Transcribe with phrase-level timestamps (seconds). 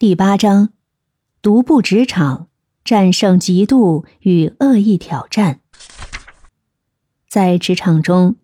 [0.00, 0.68] 第八章：
[1.42, 2.46] 独步职场，
[2.84, 5.58] 战胜嫉妒与恶意挑战。
[7.28, 8.36] 在职场中，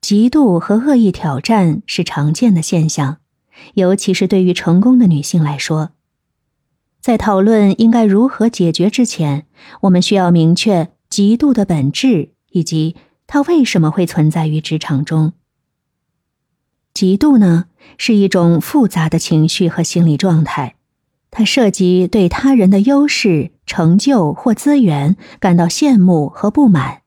[0.00, 3.16] 嫉妒和恶意挑战是常见的现象，
[3.74, 5.90] 尤其是对于成功的女性来说。
[7.00, 9.48] 在讨论应该如何解决之前，
[9.80, 12.94] 我们需要明确嫉妒的本质以及
[13.26, 15.32] 它为什么会存在于职场中。
[16.94, 17.64] 嫉妒呢，
[17.98, 20.76] 是一种复杂的情绪和心理状态。
[21.30, 27.02] 它涉及对他人的优势、成就或资源感到羡慕和不满，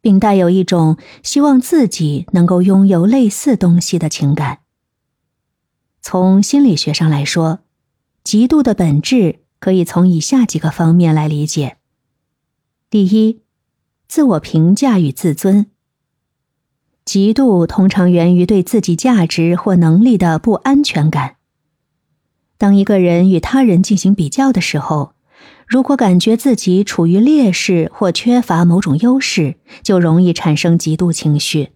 [0.00, 4.58] 并带有一种希望自己能够拥有类似东西的情感。
[6.02, 7.60] 从心理学上来说，
[8.24, 11.76] 嫉妒的本质可以从以下几个方面来理解：
[12.88, 13.42] 第一，
[14.08, 15.66] 自我评价与自尊。
[17.04, 21.36] 嫉妒通常源于对自己价值或能力的不安全感。
[22.60, 25.14] 当一个人与他人进行比较的时候，
[25.66, 31.70] 如果感觉自己处于劣势或缺乏某种优势，就容易产生嫉妒情绪。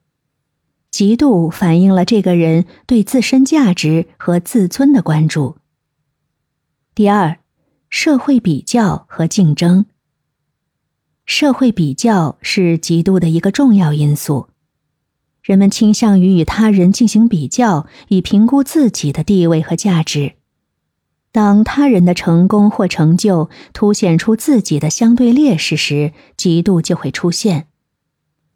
[0.93, 5.57] 嫉妒反映了这个人对自身价值和自尊的关注。
[6.95, 7.39] 第二，
[7.89, 9.87] 社会比较和竞争。
[11.25, 14.49] 社会比较是嫉妒的一个重要因素，
[15.43, 20.35] 人们倾向于与他人进行比较，以评估自己的地位和价值。
[21.35, 27.67] 当他人的成功或成就凸显出自己的相对劣势时，嫉妒就会出现。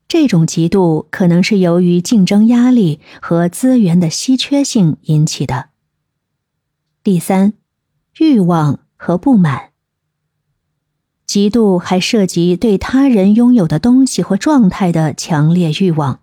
[0.06, 5.70] 这种嫉妒可能是由于竞争压力和资源的稀缺性引起的。
[7.02, 7.54] 第三，
[8.20, 9.70] 欲望和不满。
[11.26, 16.20] 嫉妒还涉及对他人拥有的东西或状态的强烈欲望。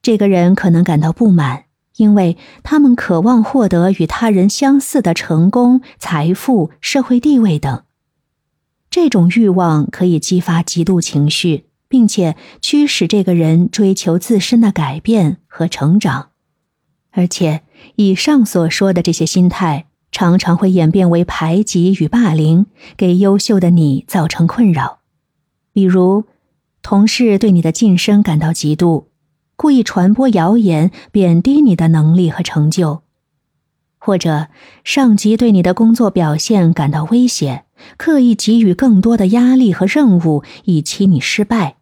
[0.00, 1.64] 这个人可能感到不满。
[1.96, 7.84] 因为他们渴望获得与他人相似的成功、财富、社会地位等，
[8.88, 16.30] 这种欲望可以激发嫉妒情绪，并且驱使这个人追求自身的改变和成长。
[17.12, 17.62] 而且，
[17.96, 22.66] 以上所说的这些心态常常会演变为排挤与霸凌，
[22.96, 25.00] 给优秀的你造成困扰。
[25.72, 26.24] 比如，
[26.82, 29.09] 同事对你的晋升感到嫉妒。
[29.60, 33.02] 故意传播谣言，贬低你的能力和成就，
[33.98, 34.46] 或者
[34.84, 37.66] 上级对你的工作表现感到威胁，
[37.98, 41.74] 刻意给予更多的压力和任务，以期你失败；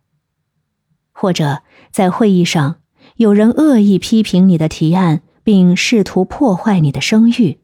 [1.12, 1.62] 或者
[1.92, 2.78] 在会议上，
[3.14, 7.58] 有人恶意批评你的提案，并试图破坏你的声誉；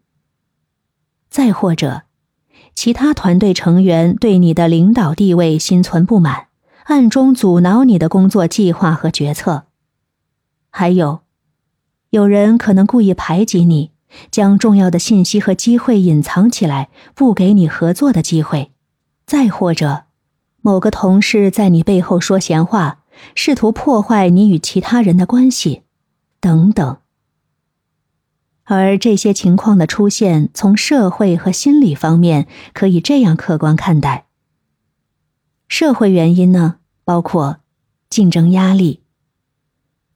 [1.29, 2.03] 再或者，
[2.77, 6.47] 其他团队成员对你的领导地位心存不满，
[6.85, 9.65] 暗中阻挠你的工作计划和决策。
[10.77, 11.21] 还有，
[12.11, 13.93] 有人可能故意排挤你，
[14.33, 18.73] 将重要的信息和机会隐藏起来，不给你合作的机会；
[19.25, 20.07] 再或者，
[20.63, 23.05] 某个同事在你背后说闲话，
[23.37, 25.83] 试图破坏你与其他人的关系，
[26.41, 26.97] 等等。
[28.65, 34.27] 而这些情况的出现，从社会和心理方面可以这样客观看待：
[35.69, 37.59] 社会原因呢，包括
[38.11, 39.04] 竞争压力。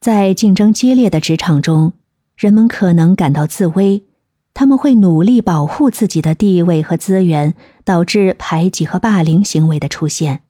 [0.01, 1.93] 在竞争激烈的职场中，
[2.37, 4.05] 人们可能感到自危，
[4.55, 7.55] 他们会努力保护自己的地位和资源，
[7.85, 10.43] 导致排挤和霸凌行为的出现。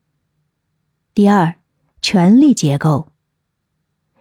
[1.14, 1.54] 第二，
[2.02, 3.08] 权力结构，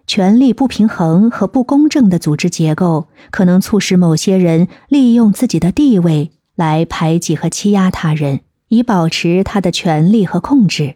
[0.08, 8.40] 权力不平衡和不公正的组织结构可能促使某些人利用自己的地位来排挤和欺压他人，
[8.70, 10.96] 以保持他的权力和控制。